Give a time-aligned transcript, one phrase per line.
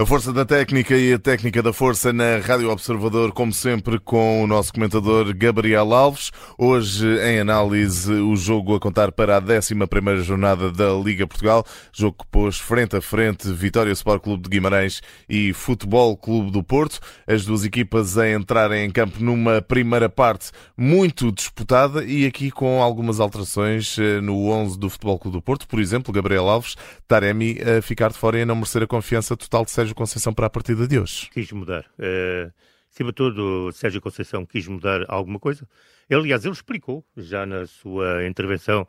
[0.00, 4.42] A força da técnica e a técnica da força na Rádio Observador, como sempre, com
[4.42, 6.32] o nosso comentador Gabriel Alves.
[6.56, 11.66] Hoje, em análise, o jogo a contar para a 11 jornada da Liga Portugal.
[11.92, 16.62] Jogo que pôs frente a frente Vitória Sport Clube de Guimarães e Futebol Clube do
[16.62, 16.98] Porto.
[17.26, 22.82] As duas equipas a entrarem em campo numa primeira parte muito disputada e aqui com
[22.82, 25.68] algumas alterações eh, no 11 do Futebol Clube do Porto.
[25.68, 26.74] Por exemplo, Gabriel Alves,
[27.06, 29.94] Taremi a ficar de fora e a não merecer a confiança total de Sérgio Sérgio
[29.94, 31.28] Conceição para a partida de hoje?
[31.32, 31.84] Quis mudar.
[31.98, 32.52] Uh,
[32.90, 35.66] acima de tudo, Sérgio Conceição quis mudar alguma coisa.
[36.08, 38.86] Ele, aliás, ele explicou já na sua intervenção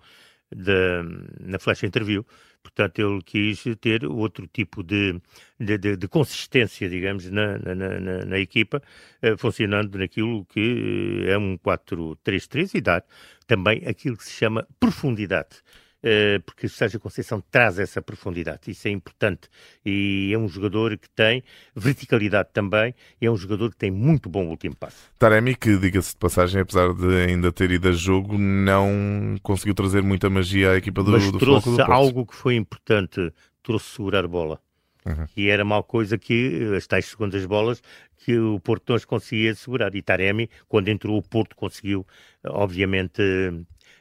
[1.39, 2.25] na flash interview.
[2.61, 5.19] Portanto, ele quis ter outro tipo de,
[5.59, 8.81] de, de, de consistência, digamos, na, na, na, na equipa,
[9.23, 13.03] uh, funcionando naquilo que é um 4-3-3 e dar
[13.47, 15.63] também aquilo que se chama profundidade.
[16.03, 18.71] Eh, porque o Sérgio Conceição traz essa profundidade.
[18.71, 19.47] Isso é importante.
[19.85, 21.43] E é um jogador que tem
[21.75, 25.11] verticalidade também, e é um jogador que tem muito bom último passo.
[25.19, 30.01] Taremi, que diga-se de passagem, apesar de ainda ter ido a jogo, não conseguiu trazer
[30.01, 34.27] muita magia à equipa do, Mas do trouxe do algo que foi importante, trouxe segurar
[34.27, 34.59] bola.
[35.05, 35.25] Uhum.
[35.35, 37.81] E era mal coisa que as tais segundas bolas
[38.17, 39.95] que o Porto não conseguia segurar.
[39.95, 42.05] E Taremi, quando entrou o Porto, conseguiu,
[42.45, 43.21] obviamente,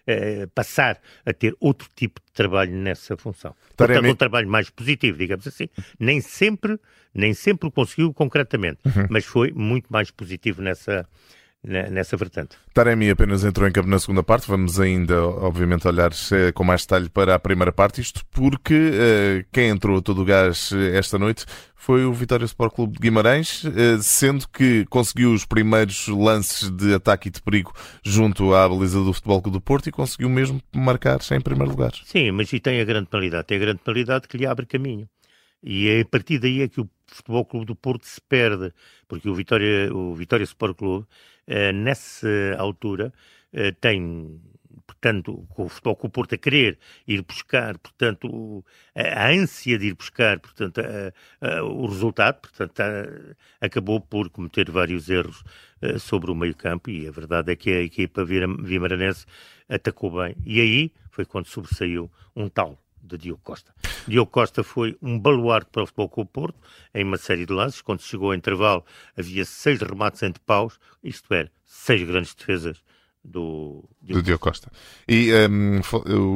[0.06, 3.55] eh, passar a ter outro tipo de trabalho nessa função.
[3.77, 4.01] Taremi...
[4.01, 5.69] Portanto, um trabalho mais positivo, digamos assim.
[5.98, 6.79] Nem sempre,
[7.15, 9.07] nem sempre o conseguiu concretamente, uhum.
[9.11, 11.07] mas foi muito mais positivo nessa,
[11.62, 12.56] nessa vertente.
[12.72, 16.83] Taremi apenas entrou em campo na segunda parte, vamos ainda, obviamente, olhar eh, com mais
[16.83, 21.19] detalhe para a primeira parte, isto porque uh, quem entrou a todo o gás esta
[21.19, 21.44] noite
[21.75, 26.94] foi o Vitória Sport Clube de Guimarães, uh, sendo que conseguiu os primeiros lances de
[26.94, 30.62] ataque e de perigo junto à baliza do Futebol Clube do Porto e conseguiu mesmo
[30.74, 31.92] marcar em primeiro lugar.
[32.05, 35.06] Sim, mas e tem a grande penalidade, tem a grande penalidade que lhe abre caminho.
[35.62, 38.73] E é a partir daí é que o Futebol Clube do Porto se perde,
[39.08, 41.07] porque o Vitória, o Vitória Sport Clube
[41.46, 43.12] eh, nessa altura,
[43.52, 44.40] eh, tem
[44.90, 48.64] portanto, com o futebol com o Porto a querer ir buscar, portanto,
[48.95, 52.83] a, a ânsia de ir buscar, portanto, a, a, o resultado, portanto,
[53.61, 55.42] acabou por cometer vários erros
[55.83, 59.27] uh, sobre o meio-campo e a verdade é que a equipa vimaranense
[59.68, 60.36] atacou bem.
[60.45, 63.74] E aí foi quando sobressaiu um tal de Diogo Costa.
[64.06, 66.58] Diogo Costa foi um baluarte para o futebol o Porto,
[66.94, 67.80] em uma série de lances.
[67.80, 68.84] Quando chegou ao intervalo,
[69.16, 72.83] havia seis remates entre paus, isto é, seis grandes defesas
[73.22, 74.70] do, do Diogo Costa.
[75.06, 75.80] E um,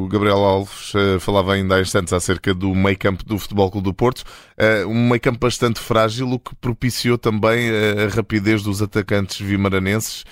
[0.05, 3.85] o Gabriel Alves uh, falava ainda há instantes acerca do meio campo do Futebol Clube
[3.85, 8.63] do Porto, uh, um meio campo bastante frágil, o que propiciou também uh, a rapidez
[8.63, 10.25] dos atacantes vimaranenses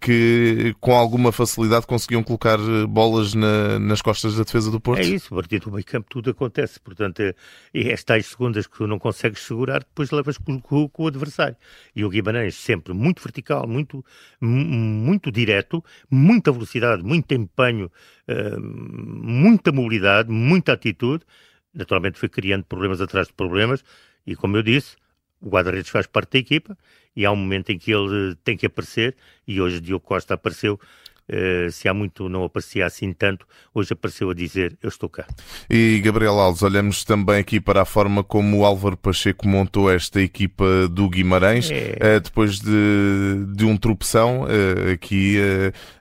[0.00, 5.00] que com alguma facilidade conseguiam colocar eh, bolas na, nas costas da defesa do Porto.
[5.00, 6.78] É isso, a partir do meio campo tudo acontece.
[6.78, 7.34] Portanto, é,
[7.72, 11.56] e estas segundas que tu não consegues segurar, depois levas com, com, com o adversário.
[11.96, 14.04] E o Guimarães sempre muito vertical, muito,
[14.40, 17.90] muito direto, muita velocidade, muito empenho,
[18.28, 21.24] muita mobilidade, muita atitude.
[21.72, 23.82] Naturalmente foi criando problemas atrás de problemas
[24.26, 24.96] e, como eu disse,
[25.44, 26.76] o guarda-redes faz parte da equipa
[27.14, 29.14] e há um momento em que ele tem que aparecer
[29.46, 30.80] e hoje Diogo Costa apareceu
[31.26, 35.26] Uh, se há muito não aparecia assim tanto, hoje apareceu a dizer eu estou cá.
[35.70, 40.20] E Gabriel Alves, olhamos também aqui para a forma como o Álvaro Pacheco montou esta
[40.20, 42.16] equipa do Guimarães, é.
[42.16, 45.38] uh, depois de, de um tropeção uh, aqui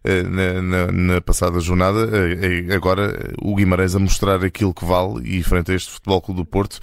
[0.03, 2.09] na, na, na, passada jornada,
[2.75, 6.45] agora o Guimarães a mostrar aquilo que vale e frente a este Futebol Clube do
[6.45, 6.79] Porto,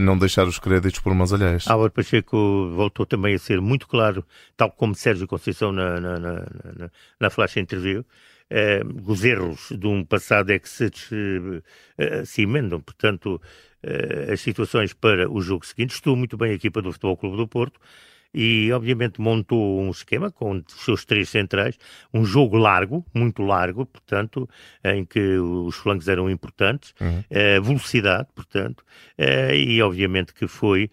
[0.00, 1.66] não deixar os créditos por mãos alheias.
[1.66, 4.24] Álvaro Pacheco voltou também a ser muito claro,
[4.56, 6.90] tal como Sérgio Conceição na, na, na, na,
[7.20, 8.04] na flash interview,
[8.50, 10.90] eh, os erros de um passado é que se,
[11.98, 13.40] eh, se emendam, portanto,
[13.82, 15.94] eh, as situações para o jogo seguinte.
[15.94, 17.80] Estou muito bem a equipa do Futebol Clube do Porto
[18.32, 21.78] e, obviamente, montou um esquema com os seus três centrais,
[22.12, 24.48] um jogo largo, muito largo, portanto,
[24.84, 27.62] em que os flancos eram importantes, uhum.
[27.62, 28.84] velocidade, portanto,
[29.54, 30.90] e, obviamente, que foi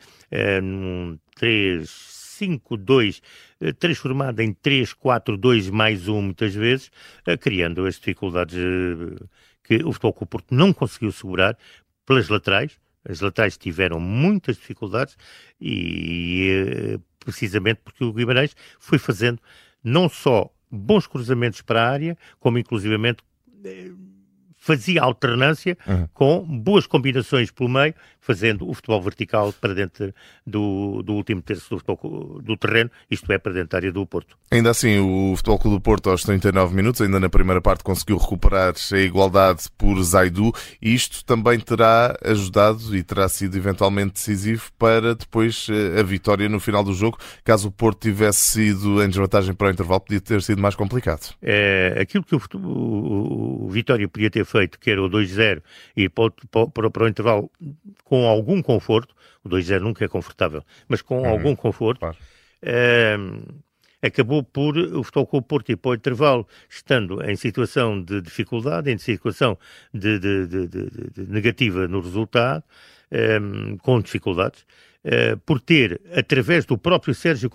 [0.63, 3.21] um 3 5-2
[3.61, 6.91] eh, transformada em 3-4-2 mais 1 muitas vezes,
[7.25, 9.25] eh, criando as dificuldades eh,
[9.63, 11.57] que o Futebol Clube Porto não conseguiu segurar
[12.05, 12.79] pelas laterais.
[13.07, 15.17] As laterais tiveram muitas dificuldades
[15.61, 19.39] e precisamente porque o Guimarães foi fazendo
[19.83, 23.23] não só bons cruzamentos para a área, como inclusivamente
[24.65, 26.07] fazia alternância uhum.
[26.11, 30.11] com boas combinações pelo meio, fazendo o futebol vertical para dentro
[30.45, 34.03] do, do último terço do, futebol, do terreno, isto é, para dentro da área do
[34.07, 34.35] Porto.
[34.49, 38.17] Ainda assim, o Futebol Clube do Porto, aos 39 minutos, ainda na primeira parte, conseguiu
[38.17, 40.51] recuperar a igualdade por Zaidu,
[40.81, 46.49] e isto também terá ajudado e terá sido eventualmente decisivo para depois eh, a vitória
[46.49, 47.19] no final do jogo.
[47.43, 51.35] Caso o Porto tivesse sido em desvantagem para o intervalo, podia ter sido mais complicado.
[51.39, 55.61] É, aquilo que o, o, o Vitória podia ter feito, que era o 2-0,
[55.95, 56.31] e para,
[56.73, 57.51] para, para o intervalo
[58.03, 61.29] com algum conforto, o 2-0 nunca é confortável, mas com uhum.
[61.29, 62.17] algum conforto, claro.
[62.61, 63.17] é,
[64.01, 68.91] acabou por o Futebol Clube Porto ir para o intervalo, estando em situação de dificuldade,
[68.91, 69.57] em situação
[69.93, 72.63] de, de, de, de negativa no resultado,
[73.41, 74.65] um, com dificuldades,
[75.03, 77.49] uh, por ter, através do próprio Sérgio,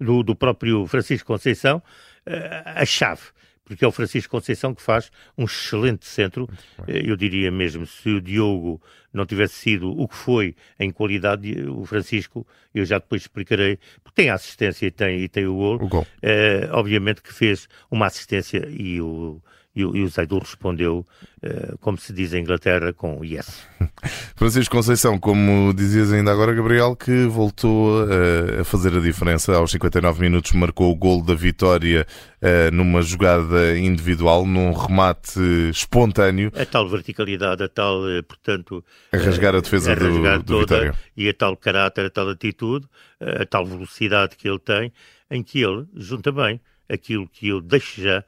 [0.00, 1.78] do, do próprio Francisco Conceição,
[2.26, 2.32] uh,
[2.64, 3.22] a chave
[3.64, 6.48] porque é o Francisco Conceição que faz um excelente centro.
[6.86, 8.82] Eh, eu diria mesmo, se o Diogo
[9.12, 14.22] não tivesse sido o que foi em qualidade, o Francisco, eu já depois explicarei, porque
[14.22, 15.76] tem a assistência e tem, e tem o gol.
[15.76, 16.06] O gol.
[16.20, 19.40] É, obviamente que fez uma assistência e o,
[19.74, 21.06] e o, Zaidu respondeu,
[21.42, 23.66] uh, como se diz em Inglaterra, com yes.
[24.36, 29.54] Francisco Conceição, como dizias ainda agora, Gabriel, que voltou uh, a fazer a diferença.
[29.54, 32.06] Aos 59 minutos marcou o gol da vitória
[32.42, 35.40] uh, numa jogada individual, num remate
[35.70, 36.52] espontâneo.
[36.54, 38.84] A tal verticalidade, a tal, portanto...
[39.10, 40.94] A rasgar a defesa a rasgar do, do Vitória.
[41.16, 42.86] E a tal caráter, a tal atitude,
[43.18, 44.92] a tal velocidade que ele tem,
[45.30, 46.60] em que ele junta bem
[46.90, 48.22] aquilo que eu deixo já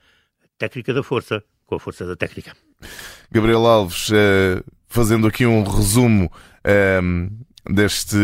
[0.59, 2.53] técnica da força com a força da técnica.
[3.31, 6.31] Gabriel Alves, eh, fazendo aqui um resumo
[6.65, 7.29] ehm,
[7.69, 8.17] deste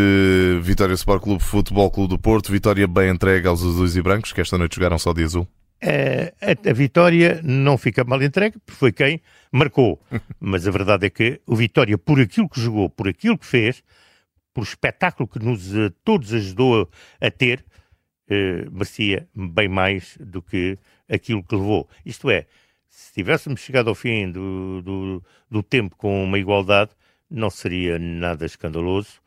[0.63, 4.41] Vitória Sport Clube Futebol Clube do Porto, vitória bem entregue aos azuis e brancos, que
[4.41, 5.49] esta noite jogaram só de azul.
[5.83, 9.99] É, a, vitória não fica mal entregue, porque foi quem marcou.
[10.39, 13.83] Mas a verdade é que o Vitória, por aquilo que jogou, por aquilo que fez,
[14.53, 16.91] por espetáculo que nos uh, todos ajudou
[17.21, 17.65] a ter,
[18.31, 20.79] uh, merecia bem mais do que
[21.09, 21.89] aquilo que levou.
[22.05, 22.47] Isto é,
[22.89, 26.91] se tivéssemos chegado ao fim do, do, do tempo com uma igualdade,
[27.31, 29.21] não seria nada escandaloso.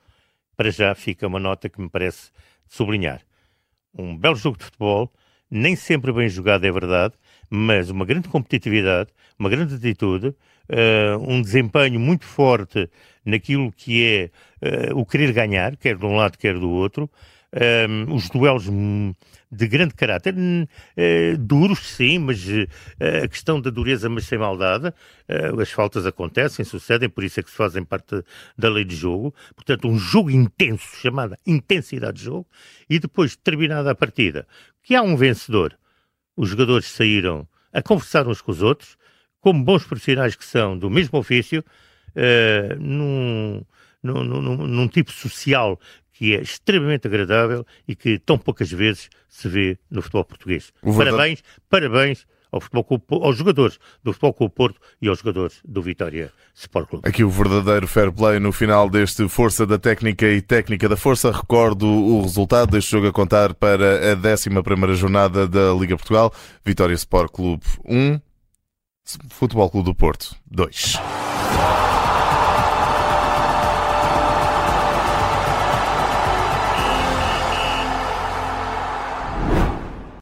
[0.55, 2.31] Para já fica uma nota que me parece
[2.67, 3.21] sublinhar.
[3.94, 5.11] Um belo jogo de futebol,
[5.50, 7.13] nem sempre bem jogado é verdade,
[7.50, 12.89] mas uma grande competitividade, uma grande atitude, uh, um desempenho muito forte
[13.25, 17.09] naquilo que é uh, o querer ganhar, quer de um lado, quer do outro,
[17.53, 18.67] um, os duelos
[19.53, 24.88] de grande caráter, uh, duros sim, mas uh, a questão da dureza, mas sem maldade,
[24.88, 28.23] uh, as faltas acontecem, sucedem, por isso é que se fazem parte
[28.57, 29.33] da lei de jogo.
[29.55, 32.47] Portanto, um jogo intenso, chamada intensidade de jogo,
[32.89, 34.47] e depois, terminada a partida,
[34.81, 35.77] que há um vencedor,
[36.35, 38.97] os jogadores saíram a conversar uns com os outros,
[39.39, 41.63] como bons profissionais que são do mesmo ofício,
[42.79, 43.63] num,
[44.01, 45.79] num, num, num, tipo social
[46.13, 50.71] que é extremamente agradável e que tão poucas vezes se vê no futebol português.
[50.81, 56.31] Parabéns, parabéns ao futebol aos jogadores do Futebol Clube Porto e aos jogadores do Vitória
[56.54, 57.10] Sport Clube.
[57.10, 61.31] Aqui o verdadeiro fair play no final deste Força da Técnica e Técnica da Força.
[61.31, 66.31] Recordo o resultado deste jogo a contar para a 11 jornada da Liga Portugal.
[66.63, 68.21] Vitória Sport Clube 1,
[69.30, 71.00] Futebol Clube do Porto 2.